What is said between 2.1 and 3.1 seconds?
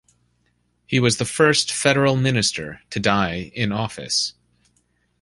Minister to